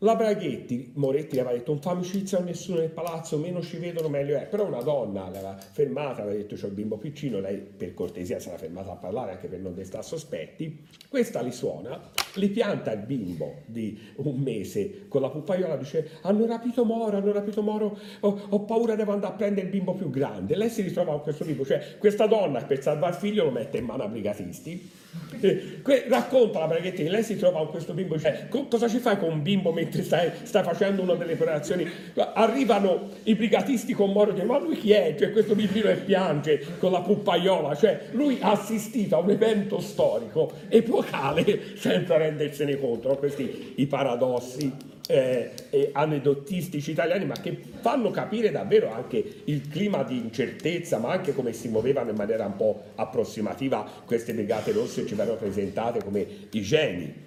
La 0.00 0.14
Braghetti, 0.14 0.92
Moretti 0.96 1.38
aveva 1.38 1.56
detto 1.56 1.72
non 1.72 1.80
fa 1.80 1.92
amicizia 1.92 2.36
con 2.36 2.48
nessuno 2.48 2.80
nel 2.80 2.90
palazzo, 2.90 3.38
meno 3.38 3.62
ci 3.62 3.78
vedono 3.78 4.10
meglio 4.10 4.36
è, 4.36 4.44
però 4.44 4.66
una 4.66 4.82
donna 4.82 5.22
l'aveva 5.22 5.56
fermata, 5.56 6.20
aveva 6.20 6.36
detto 6.36 6.54
c'è 6.54 6.66
il 6.66 6.74
bimbo 6.74 6.98
piccino, 6.98 7.40
lei 7.40 7.56
per 7.56 7.94
cortesia 7.94 8.38
si 8.38 8.48
era 8.48 8.58
fermata 8.58 8.92
a 8.92 8.96
parlare 8.96 9.32
anche 9.32 9.48
per 9.48 9.58
non 9.60 9.74
destare 9.74 10.02
sospetti, 10.02 10.84
questa 11.08 11.40
li 11.40 11.50
suona, 11.50 11.98
li 12.34 12.48
pianta 12.50 12.92
il 12.92 13.06
bimbo 13.06 13.62
di 13.64 13.98
un 14.16 14.38
mese 14.38 15.08
con 15.08 15.22
la 15.22 15.30
pupaiola, 15.30 15.78
dice 15.78 16.10
hanno 16.20 16.44
rapito 16.44 16.84
Moro, 16.84 17.16
hanno 17.16 17.32
rapito 17.32 17.62
Moro, 17.62 17.98
ho, 18.20 18.40
ho, 18.50 18.60
paura 18.66 18.96
devo 18.96 19.12
andare 19.12 19.32
a 19.32 19.36
prendere 19.36 19.64
il 19.64 19.72
bimbo 19.72 19.94
più 19.94 20.10
grande, 20.10 20.56
lei 20.56 20.68
si 20.68 20.82
ritrova 20.82 21.12
con 21.12 21.22
questo 21.22 21.46
bimbo, 21.46 21.64
cioè 21.64 21.96
questa 21.96 22.26
donna 22.26 22.62
per 22.62 22.82
salvare 22.82 23.14
il 23.14 23.18
figlio 23.18 23.44
lo 23.44 23.50
mette 23.50 23.78
in 23.78 23.86
mano 23.86 24.02
a 24.02 24.08
brigatisti, 24.08 24.90
eh, 25.40 25.82
racconta 26.08 26.60
la 26.60 26.66
Braghetti 26.66 27.08
lei 27.08 27.22
si 27.22 27.36
trova 27.36 27.58
con 27.58 27.70
questo 27.70 27.92
bimbo, 27.92 28.18
cioè 28.18 28.48
cosa 28.48 28.88
ci 28.88 28.98
fai 28.98 29.18
con 29.18 29.30
un 29.30 29.42
bimbo 29.42 29.72
mentre 29.72 30.02
stai, 30.02 30.30
stai 30.42 30.62
facendo 30.62 31.02
una 31.02 31.14
delle 31.14 31.32
operazioni, 31.32 31.88
arrivano 32.34 33.10
i 33.24 33.34
brigatisti 33.34 33.92
con 33.92 34.12
Moro 34.12 34.30
e 34.30 34.34
dicono 34.34 34.52
ma 34.52 34.58
lui 34.58 34.76
chi 34.76 34.92
è? 34.92 35.14
Cioè 35.18 35.32
questo 35.32 35.54
bambino 35.54 35.88
e 35.90 35.96
piange 35.96 36.66
con 36.78 36.92
la 36.92 37.00
puppaiola, 37.00 37.74
cioè 37.74 38.06
lui 38.12 38.38
ha 38.40 38.52
assistito 38.52 39.16
a 39.16 39.18
un 39.20 39.30
evento 39.30 39.80
storico 39.80 40.50
epocale 40.68 41.76
senza 41.76 42.16
rendersene 42.16 42.78
conto, 42.78 43.08
no? 43.08 43.16
questi 43.16 43.74
i 43.76 43.86
paradossi 43.86 44.94
eh, 45.08 45.52
eh, 45.70 45.90
aneddotistici 45.92 46.90
italiani, 46.90 47.24
ma 47.24 47.34
che 47.34 47.58
fanno 47.80 48.10
capire 48.10 48.50
davvero 48.50 48.92
anche 48.92 49.42
il 49.44 49.68
clima 49.68 50.02
di 50.02 50.16
incertezza, 50.16 50.98
ma 50.98 51.10
anche 51.10 51.32
come 51.32 51.52
si 51.52 51.68
muovevano 51.68 52.10
in 52.10 52.16
maniera 52.16 52.46
un 52.46 52.56
po' 52.56 52.82
approssimativa 52.94 53.88
queste 54.04 54.34
brigate 54.34 54.72
rosse 54.72 55.06
ci 55.06 55.14
vengono 55.14 55.38
presentate 55.38 56.02
come 56.02 56.26
i 56.50 56.62
geni. 56.62 57.24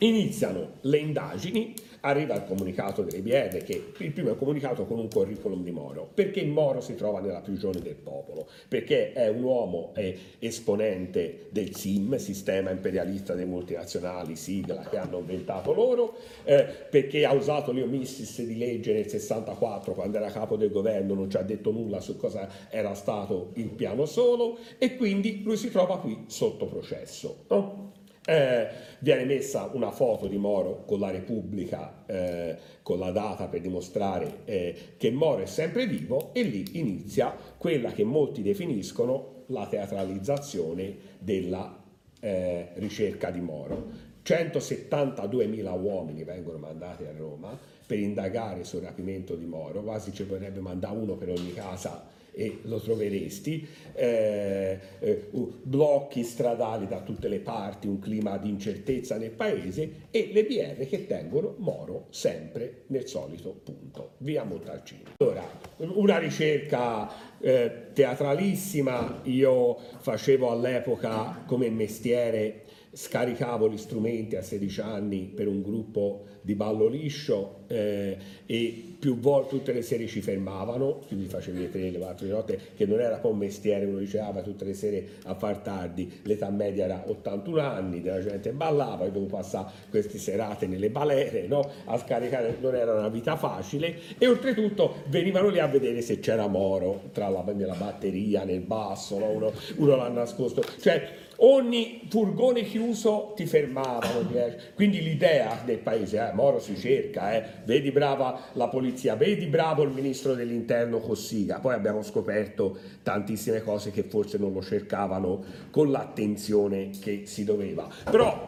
Iniziano 0.00 0.74
le 0.82 0.98
indagini 0.98 1.74
arriva 2.00 2.34
il 2.34 2.44
comunicato 2.44 3.02
delle 3.02 3.20
BR, 3.20 3.62
che 3.64 3.92
il 3.98 4.12
primo 4.12 4.28
è 4.28 4.32
un 4.32 4.38
comunicato 4.38 4.84
con 4.84 4.98
un 4.98 5.08
curriculum 5.08 5.62
di 5.62 5.70
Moro, 5.70 6.08
perché 6.12 6.44
Moro 6.44 6.80
si 6.80 6.94
trova 6.94 7.20
nella 7.20 7.40
prigione 7.40 7.80
del 7.80 7.94
popolo, 7.94 8.48
perché 8.68 9.12
è 9.12 9.28
un 9.28 9.42
uomo 9.42 9.92
è 9.94 10.14
esponente 10.38 11.46
del 11.50 11.74
SIM, 11.74 12.16
sistema 12.16 12.70
imperialista 12.70 13.34
dei 13.34 13.46
multinazionali, 13.46 14.36
sigla 14.36 14.86
che 14.88 14.96
hanno 14.96 15.18
inventato 15.18 15.72
loro, 15.72 16.16
eh, 16.44 16.64
perché 16.90 17.24
ha 17.24 17.32
usato 17.32 17.72
l'Iomissis 17.72 18.42
di 18.42 18.56
legge 18.56 18.92
nel 18.92 19.08
64 19.08 19.94
quando 19.94 20.16
era 20.16 20.30
capo 20.30 20.56
del 20.56 20.70
governo, 20.70 21.14
non 21.14 21.30
ci 21.30 21.36
ha 21.36 21.42
detto 21.42 21.70
nulla 21.70 22.00
su 22.00 22.16
cosa 22.16 22.48
era 22.70 22.94
stato 22.94 23.50
il 23.54 23.68
piano 23.68 24.06
solo 24.06 24.58
e 24.78 24.96
quindi 24.96 25.42
lui 25.42 25.56
si 25.56 25.70
trova 25.70 25.98
qui 25.98 26.24
sotto 26.26 26.66
processo. 26.66 27.44
No? 27.48 27.97
Eh, 28.28 28.68
viene 28.98 29.24
messa 29.24 29.70
una 29.72 29.90
foto 29.90 30.26
di 30.26 30.36
Moro 30.36 30.84
con 30.84 31.00
la 31.00 31.10
Repubblica, 31.10 32.04
eh, 32.04 32.58
con 32.82 32.98
la 32.98 33.10
data 33.10 33.46
per 33.46 33.62
dimostrare 33.62 34.40
eh, 34.44 34.74
che 34.98 35.10
Moro 35.10 35.40
è 35.40 35.46
sempre 35.46 35.86
vivo 35.86 36.34
e 36.34 36.42
lì 36.42 36.62
inizia 36.72 37.34
quella 37.56 37.90
che 37.92 38.04
molti 38.04 38.42
definiscono 38.42 39.44
la 39.46 39.66
teatralizzazione 39.66 40.94
della 41.18 41.82
eh, 42.20 42.68
ricerca 42.74 43.30
di 43.30 43.40
Moro. 43.40 43.86
172.000 44.22 45.80
uomini 45.80 46.22
vengono 46.22 46.58
mandati 46.58 47.04
a 47.04 47.12
Roma 47.16 47.58
per 47.88 47.98
indagare 47.98 48.64
sul 48.64 48.82
rapimento 48.82 49.34
di 49.34 49.46
Moro, 49.46 49.82
quasi 49.82 50.12
ci 50.12 50.22
vorrebbe 50.22 50.60
mandare 50.60 50.94
uno 50.94 51.16
per 51.16 51.30
ogni 51.30 51.54
casa 51.54 52.06
e 52.32 52.58
lo 52.64 52.78
troveresti, 52.78 53.66
eh, 53.94 54.78
eh, 55.00 55.28
blocchi 55.62 56.22
stradali 56.22 56.86
da 56.86 57.00
tutte 57.00 57.28
le 57.28 57.40
parti, 57.40 57.88
un 57.88 57.98
clima 57.98 58.36
di 58.36 58.50
incertezza 58.50 59.16
nel 59.16 59.30
paese 59.30 60.02
e 60.10 60.30
le 60.32 60.44
BR 60.44 60.86
che 60.86 61.06
tengono 61.06 61.54
Moro 61.58 62.06
sempre 62.10 62.82
nel 62.88 63.08
solito 63.08 63.58
punto, 63.64 64.12
via 64.18 64.44
Montalcino. 64.44 65.14
Allora, 65.16 65.50
una 65.78 66.18
ricerca 66.18 67.10
eh, 67.40 67.86
teatralissima, 67.94 69.22
io 69.24 69.76
facevo 69.98 70.50
all'epoca 70.50 71.42
come 71.46 71.70
mestiere 71.70 72.66
scaricavo 72.98 73.70
gli 73.70 73.76
strumenti 73.76 74.34
a 74.34 74.42
16 74.42 74.80
anni 74.80 75.30
per 75.32 75.46
un 75.46 75.62
gruppo 75.62 76.24
di 76.40 76.56
ballo 76.56 76.88
liscio 76.88 77.60
eh, 77.68 78.16
e 78.44 78.84
più 78.98 79.20
volte 79.20 79.50
tutte 79.50 79.72
le 79.72 79.82
sere 79.82 80.08
ci 80.08 80.20
fermavano, 80.20 81.02
quindi 81.06 81.26
facevi 81.26 81.60
le 81.60 81.70
tre, 81.70 81.90
le 81.92 81.98
quattro 81.98 82.26
di 82.26 82.32
notte, 82.32 82.58
che 82.74 82.86
non 82.86 82.98
era 82.98 83.20
un 83.22 83.38
mestiere, 83.38 83.84
uno 83.84 83.98
diceva 83.98 84.32
ah, 84.34 84.42
tutte 84.42 84.64
le 84.64 84.74
sere 84.74 85.06
a 85.26 85.34
far 85.34 85.58
tardi, 85.58 86.10
l'età 86.22 86.50
media 86.50 86.86
era 86.86 87.04
81 87.06 87.60
anni, 87.60 88.02
la 88.02 88.20
gente 88.20 88.50
ballava, 88.50 89.04
e 89.04 89.12
dovevo 89.12 89.36
passare 89.36 89.70
queste 89.90 90.18
serate 90.18 90.66
nelle 90.66 90.90
balere, 90.90 91.46
no? 91.46 91.70
a 91.84 91.96
scaricare, 91.98 92.56
non 92.60 92.74
era 92.74 92.94
una 92.94 93.08
vita 93.08 93.36
facile 93.36 93.96
e 94.18 94.26
oltretutto 94.26 95.04
venivano 95.06 95.50
lì 95.50 95.60
a 95.60 95.68
vedere 95.68 96.00
se 96.00 96.18
c'era 96.18 96.48
Moro 96.48 97.10
tra 97.12 97.28
la, 97.28 97.44
nella 97.54 97.74
batteria, 97.74 98.42
nel 98.42 98.62
basso, 98.62 99.20
no? 99.20 99.30
uno, 99.30 99.52
uno 99.76 99.94
l'ha 99.94 100.08
nascosto, 100.08 100.64
cioè 100.80 101.26
ogni 101.40 102.02
furgone 102.08 102.62
chiuso 102.64 103.32
ti 103.36 103.46
fermavano, 103.46 104.28
quindi 104.74 105.02
l'idea 105.02 105.60
del 105.64 105.78
paese, 105.78 106.18
eh, 106.18 106.32
Moro 106.32 106.58
si 106.58 106.76
cerca, 106.76 107.34
eh, 107.34 107.62
vedi 107.64 107.90
brava 107.90 108.48
la 108.54 108.68
polizia, 108.68 109.14
vedi 109.14 109.46
bravo 109.46 109.82
il 109.82 109.90
ministro 109.90 110.34
dell'interno 110.34 110.98
Cossiga, 110.98 111.60
poi 111.60 111.74
abbiamo 111.74 112.02
scoperto 112.02 112.76
tantissime 113.02 113.62
cose 113.62 113.90
che 113.90 114.04
forse 114.04 114.38
non 114.38 114.52
lo 114.52 114.62
cercavano 114.62 115.44
con 115.70 115.90
l'attenzione 115.90 116.90
che 117.00 117.22
si 117.26 117.44
doveva, 117.44 117.88
però 118.10 118.46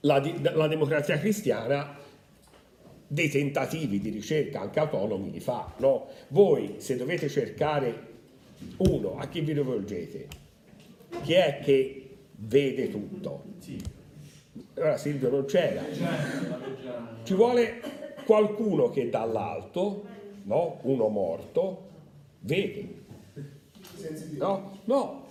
la, 0.00 0.22
la 0.52 0.66
democrazia 0.66 1.18
cristiana 1.18 1.96
dei 3.10 3.30
tentativi 3.30 4.00
di 4.00 4.10
ricerca 4.10 4.60
anche 4.60 4.78
autonomi 4.78 5.30
li 5.30 5.40
fa, 5.40 5.72
no? 5.78 6.08
Voi 6.28 6.74
se 6.76 6.96
dovete 6.96 7.30
cercare 7.30 8.06
uno, 8.78 9.16
a 9.18 9.26
chi 9.28 9.40
vi 9.40 9.52
rivolgete? 9.52 10.37
Chi 11.22 11.32
è 11.32 11.60
che 11.62 12.16
vede 12.36 12.90
tutto? 12.90 13.44
Allora 14.74 14.96
Silvio 14.96 15.30
non 15.30 15.44
c'era. 15.44 15.82
Ci 17.22 17.34
vuole 17.34 17.80
qualcuno 18.24 18.90
che 18.90 19.08
dall'alto, 19.08 20.04
no? 20.44 20.78
uno 20.82 21.08
morto, 21.08 21.86
vede. 22.40 22.96
No, 24.36 24.78
no, 24.84 25.26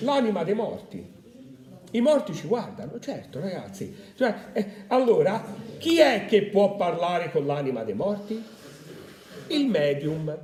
l'anima 0.00 0.42
dei 0.44 0.54
morti. 0.54 1.16
I 1.90 2.00
morti 2.00 2.34
ci 2.34 2.46
guardano, 2.46 2.98
certo 2.98 3.40
ragazzi. 3.40 3.94
Cioè, 4.14 4.34
eh, 4.52 4.66
allora, 4.88 5.42
chi 5.78 5.98
è 6.00 6.26
che 6.26 6.44
può 6.44 6.76
parlare 6.76 7.30
con 7.30 7.46
l'anima 7.46 7.82
dei 7.84 7.94
morti? 7.94 8.42
Il 9.48 9.66
medium. 9.68 10.36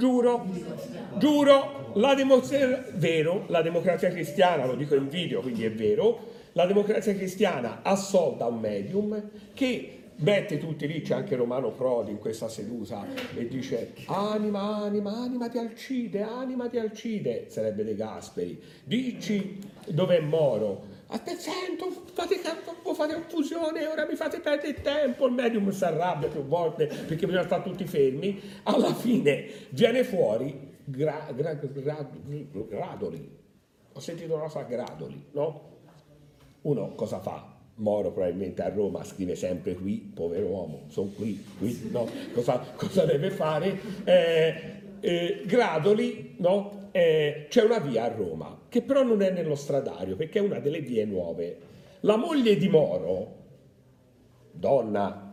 Giuro, 0.00 0.46
giuro, 1.18 1.92
la 1.96 2.14
democrazia, 2.14 2.86
vero, 2.94 3.44
la 3.48 3.60
democrazia 3.60 4.08
cristiana, 4.08 4.64
lo 4.64 4.74
dico 4.74 4.94
in 4.94 5.08
video, 5.10 5.42
quindi 5.42 5.66
è 5.66 5.70
vero, 5.70 6.26
la 6.52 6.64
democrazia 6.64 7.14
cristiana 7.14 7.80
assolda 7.82 8.46
un 8.46 8.60
medium 8.60 9.22
che 9.52 9.98
mette 10.16 10.56
tutti 10.56 10.86
lì, 10.86 11.02
c'è 11.02 11.12
anche 11.12 11.36
Romano 11.36 11.72
Prodi 11.72 12.12
in 12.12 12.18
questa 12.18 12.48
seduta 12.48 13.04
e 13.36 13.46
dice 13.46 13.92
anima, 14.06 14.76
anima, 14.76 15.12
anima 15.18 15.48
di 15.48 15.58
Alcide, 15.58 16.22
anima 16.22 16.66
di 16.66 16.78
Alcide, 16.78 17.44
sarebbe 17.48 17.84
De 17.84 17.94
Gasperi, 17.94 18.58
dici 18.82 19.58
dov'è 19.86 20.20
Moro, 20.20 20.98
Aspetta, 21.12 21.40
sento, 21.40 21.90
fate, 22.12 22.36
fate 22.36 23.14
confusione, 23.14 23.84
ora 23.84 24.06
mi 24.06 24.14
fate 24.14 24.38
perdere 24.38 24.80
tempo, 24.80 25.26
il 25.26 25.32
medium 25.32 25.68
si 25.70 25.82
arrabbia 25.82 26.28
più 26.28 26.44
volte 26.44 26.86
perché 26.86 27.26
bisogna 27.26 27.44
stare 27.44 27.64
tutti 27.64 27.84
fermi, 27.84 28.40
alla 28.62 28.94
fine 28.94 29.44
viene 29.70 30.04
fuori 30.04 30.76
gra, 30.84 31.26
gra, 31.34 31.54
gra, 31.54 32.08
gradoli, 32.68 33.38
ho 33.92 33.98
sentito 33.98 34.34
una 34.34 34.44
cosa 34.44 34.62
gradoli, 34.62 35.26
no? 35.32 35.68
Uno 36.62 36.94
cosa 36.94 37.18
fa? 37.18 37.56
Moro 37.74 38.12
probabilmente 38.12 38.62
a 38.62 38.68
Roma 38.68 39.02
scrive 39.02 39.34
sempre 39.34 39.74
qui, 39.74 40.12
povero 40.14 40.46
uomo, 40.46 40.82
sono 40.90 41.10
qui, 41.16 41.44
qui, 41.58 41.88
no? 41.90 42.06
Cosa, 42.32 42.58
cosa 42.76 43.04
deve 43.04 43.30
fare? 43.30 43.80
Eh, 44.04 44.82
eh, 45.00 45.42
Gradoli, 45.46 46.34
no? 46.38 46.88
Eh, 46.92 47.46
c'è 47.48 47.62
una 47.62 47.78
via 47.78 48.04
a 48.04 48.08
Roma, 48.08 48.62
che 48.68 48.82
però 48.82 49.02
non 49.02 49.22
è 49.22 49.30
nello 49.30 49.54
stradario, 49.54 50.16
perché 50.16 50.38
è 50.38 50.42
una 50.42 50.58
delle 50.58 50.80
vie 50.80 51.04
nuove. 51.04 51.56
La 52.00 52.16
moglie 52.16 52.56
di 52.56 52.68
Moro, 52.68 53.36
donna 54.52 55.30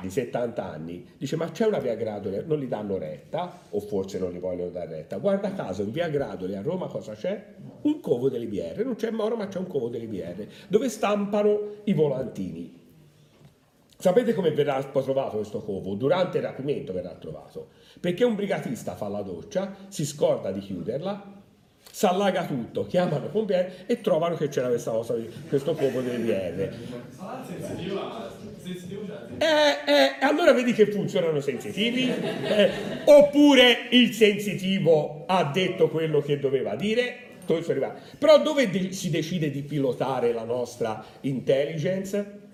di 0.00 0.10
70 0.10 0.62
anni, 0.62 1.06
dice 1.16 1.36
ma 1.36 1.50
c'è 1.50 1.66
una 1.66 1.78
via 1.78 1.94
Gradoli, 1.94 2.42
non 2.44 2.58
gli 2.58 2.66
danno 2.66 2.98
retta, 2.98 3.60
o 3.70 3.80
forse 3.80 4.18
non 4.18 4.30
gli 4.30 4.38
vogliono 4.38 4.70
dare 4.70 4.96
retta. 4.96 5.16
Guarda 5.18 5.52
caso, 5.52 5.82
in 5.82 5.92
via 5.92 6.08
Gradoli 6.08 6.54
a 6.54 6.62
Roma 6.62 6.86
cosa 6.86 7.14
c'è? 7.14 7.44
Un 7.82 8.00
covo 8.00 8.28
delle 8.28 8.46
BR, 8.46 8.84
non 8.84 8.96
c'è 8.96 9.10
Moro 9.10 9.36
ma 9.36 9.48
c'è 9.48 9.58
un 9.58 9.66
covo 9.66 9.88
delle 9.88 10.06
BR, 10.06 10.46
dove 10.68 10.88
stampano 10.88 11.76
i 11.84 11.92
volantini. 11.94 12.84
Sapete 13.98 14.34
come 14.34 14.50
verrà 14.50 14.82
trovato 14.82 15.36
questo 15.36 15.60
covo? 15.60 15.94
Durante 15.94 16.36
il 16.38 16.44
rapimento 16.44 16.92
verrà 16.92 17.12
trovato, 17.12 17.68
perché 17.98 18.24
un 18.24 18.34
brigatista 18.34 18.94
fa 18.94 19.08
la 19.08 19.22
doccia, 19.22 19.74
si 19.88 20.04
scorda 20.04 20.52
di 20.52 20.60
chiuderla, 20.60 21.34
si 21.90 22.04
allaga 22.04 22.44
tutto, 22.44 22.84
chiamano 22.84 23.24
i 23.24 23.28
pompieri 23.30 23.72
e 23.86 24.02
trovano 24.02 24.36
che 24.36 24.48
c'era 24.48 24.68
questa 24.68 24.90
cosa, 24.90 25.14
questo 25.48 25.72
covo 25.74 26.02
delle 26.02 26.18
BR. 26.18 26.60
Eh, 29.38 29.46
eh, 29.92 30.16
allora 30.20 30.52
vedi 30.52 30.74
che 30.74 30.88
funzionano 30.88 31.40
sensitivi? 31.40 32.10
Eh, 32.10 32.70
oppure 33.06 33.88
il 33.92 34.12
sensitivo 34.12 35.24
ha 35.26 35.44
detto 35.44 35.88
quello 35.88 36.20
che 36.20 36.38
doveva 36.38 36.74
dire? 36.74 37.16
Però 38.18 38.42
dove 38.42 38.92
si 38.92 39.08
decide 39.08 39.50
di 39.50 39.62
pilotare 39.62 40.34
la 40.34 40.44
nostra 40.44 41.02
intelligence? 41.20 42.44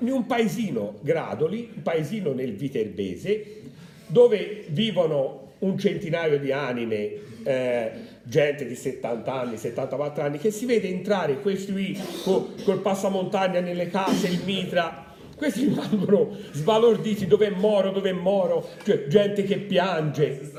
In 0.00 0.10
un 0.12 0.26
paesino, 0.26 0.98
Gradoli, 1.00 1.70
un 1.74 1.82
paesino 1.82 2.32
nel 2.32 2.54
Viterbese, 2.54 3.62
dove 4.06 4.64
vivono 4.68 5.52
un 5.58 5.78
centinaio 5.78 6.38
di 6.38 6.52
anime, 6.52 7.12
eh, 7.42 7.90
gente 8.22 8.66
di 8.66 8.74
70 8.74 9.32
anni, 9.32 9.56
74 9.56 10.22
anni, 10.22 10.38
che 10.38 10.50
si 10.50 10.66
vede 10.66 10.88
entrare 10.88 11.40
questi 11.40 11.72
qui 11.72 12.00
col, 12.22 12.54
col 12.64 12.80
passamontagna 12.80 13.60
nelle 13.60 13.88
case, 13.88 14.28
il 14.28 14.40
mitra, 14.44 15.14
questi 15.36 15.64
rimangono 15.68 16.36
sbalorditi, 16.52 17.26
dove 17.26 17.46
è 17.46 17.50
Moro, 17.50 17.90
dove 17.90 18.10
è 18.10 18.12
Moro, 18.14 18.68
cioè 18.84 19.06
gente 19.06 19.42
che 19.42 19.58
piange. 19.58 20.52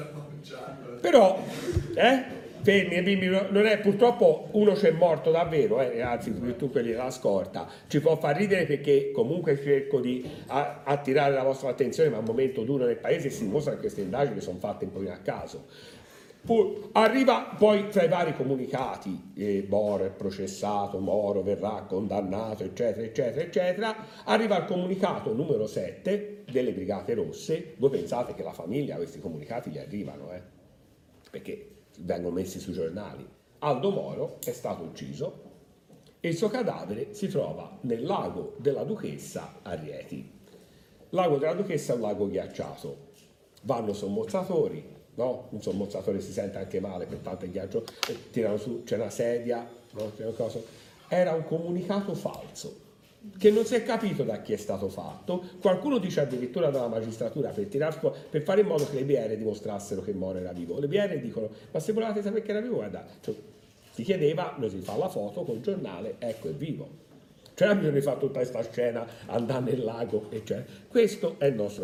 Però, 1.01 1.43
eh? 1.95 2.34
Fermi, 2.65 2.99
bimbi, 3.03 3.27
non 3.27 3.67
è, 3.67 3.77
purtroppo 3.77 4.47
uno 4.53 4.73
c'è 4.73 4.89
morto 4.89 5.29
davvero, 5.29 5.79
eh, 5.79 6.01
anzi 6.01 6.33
tu 6.57 6.71
quelli 6.71 6.89
della 6.89 7.11
scorta, 7.11 7.67
ci 7.85 8.01
può 8.01 8.17
far 8.17 8.35
ridere 8.35 8.65
perché 8.65 9.11
comunque 9.11 9.61
cerco 9.61 9.99
di 9.99 10.27
a, 10.47 10.81
attirare 10.83 11.31
la 11.31 11.43
vostra 11.43 11.69
attenzione, 11.69 12.09
ma 12.09 12.15
è 12.15 12.19
un 12.19 12.25
momento 12.25 12.63
duro 12.63 12.85
nel 12.85 12.97
paese 12.97 13.29
si 13.29 13.43
dimostra 13.43 13.73
che 13.73 13.81
queste 13.81 14.01
indagini 14.01 14.41
sono 14.41 14.57
fatte 14.57 14.85
un 14.85 14.91
po' 14.91 14.99
a 15.07 15.17
caso. 15.17 15.67
Arriva 16.93 17.55
poi 17.55 17.89
tra 17.89 18.03
i 18.03 18.07
vari 18.07 18.35
comunicati, 18.35 19.31
eh, 19.35 19.65
Moro 19.69 20.05
è 20.05 20.09
processato, 20.09 20.97
Moro 20.97 21.43
verrà 21.43 21.85
condannato, 21.87 22.63
eccetera, 22.63 23.05
eccetera, 23.05 23.41
eccetera, 23.43 23.95
arriva 24.23 24.57
il 24.57 24.65
comunicato 24.65 25.33
numero 25.33 25.67
7 25.67 26.45
delle 26.49 26.71
Brigate 26.71 27.13
Rosse, 27.13 27.73
voi 27.77 27.91
pensate 27.91 28.33
che 28.33 28.41
la 28.41 28.53
famiglia 28.53 28.95
questi 28.95 29.19
comunicati 29.19 29.69
gli 29.69 29.77
arrivano, 29.77 30.33
eh? 30.33 30.41
perché 31.29 31.74
vengono 31.99 32.35
messi 32.35 32.59
sui 32.59 32.73
giornali. 32.73 33.27
Aldo 33.59 33.89
Moro 33.89 34.37
è 34.43 34.51
stato 34.51 34.83
ucciso 34.83 35.43
e 36.19 36.29
il 36.29 36.35
suo 36.35 36.49
cadavere 36.49 37.13
si 37.13 37.27
trova 37.27 37.77
nel 37.81 38.03
lago 38.03 38.55
della 38.57 38.83
Duchessa 38.83 39.59
a 39.61 39.73
Rieti. 39.73 40.31
Lago 41.09 41.37
della 41.37 41.53
Duchessa 41.53 41.93
è 41.93 41.95
un 41.95 42.01
lago 42.01 42.27
ghiacciato, 42.27 42.97
vanno 43.63 43.93
sommozzatori, 43.93 44.83
no? 45.15 45.47
Un 45.51 45.61
sommozzatore 45.61 46.21
si 46.21 46.31
sente 46.31 46.57
anche 46.57 46.79
male 46.79 47.05
per 47.05 47.19
tanto 47.19 47.49
ghiaccio, 47.49 47.83
tirano 48.31 48.57
su, 48.57 48.83
c'è 48.83 48.95
una 48.95 49.09
sedia, 49.09 49.67
no? 49.91 50.11
Era 51.07 51.33
un 51.33 51.45
comunicato 51.45 52.13
falso 52.15 52.83
che 53.37 53.51
non 53.51 53.65
si 53.65 53.75
è 53.75 53.83
capito 53.83 54.23
da 54.23 54.41
chi 54.41 54.53
è 54.53 54.57
stato 54.57 54.87
fatto, 54.89 55.43
qualcuno 55.59 55.97
dice 55.97 56.21
addirittura 56.21 56.69
dalla 56.69 56.87
magistratura 56.87 57.49
per, 57.49 57.65
tirar, 57.65 57.99
per 58.29 58.41
fare 58.41 58.61
in 58.61 58.67
modo 58.67 58.87
che 58.89 58.95
le 58.95 59.03
BR 59.03 59.35
dimostrassero 59.35 60.01
che 60.01 60.13
Moro 60.13 60.37
era 60.37 60.51
vivo. 60.51 60.79
Le 60.79 60.87
BR 60.87 61.19
dicono, 61.19 61.49
ma 61.71 61.79
se 61.79 61.93
volevate 61.93 62.21
sapere 62.21 62.41
che 62.41 62.51
era 62.51 62.61
vivo, 62.61 62.75
guarda, 62.75 63.05
cioè, 63.21 63.35
si 63.91 64.03
chiedeva, 64.03 64.55
noi 64.57 64.69
si 64.69 64.79
fa 64.79 64.95
la 64.97 65.09
foto 65.09 65.43
col 65.43 65.61
giornale, 65.61 66.15
ecco 66.19 66.49
è 66.49 66.53
vivo. 66.53 67.03
Cioè 67.55 67.73
di 67.77 68.01
fare 68.01 68.19
tutta 68.19 68.39
questa 68.39 68.61
scena, 68.69 69.07
andare 69.27 69.63
nel 69.63 69.83
lago, 69.83 70.25
eccetera. 70.29 70.65
Questo 70.89 71.35
è 71.37 71.45
il 71.45 71.55
nostro 71.55 71.83